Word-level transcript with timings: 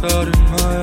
Thought 0.00 0.28
in 0.28 0.50
mind. 0.50 0.79